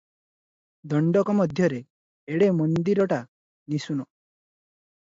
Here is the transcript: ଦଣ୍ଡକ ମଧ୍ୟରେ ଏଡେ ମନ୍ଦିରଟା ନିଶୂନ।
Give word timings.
ଦଣ୍ଡକ 0.93 1.35
ମଧ୍ୟରେ 1.41 1.79
ଏଡେ 2.39 2.49
ମନ୍ଦିରଟା 2.63 3.23
ନିଶୂନ। 3.75 4.11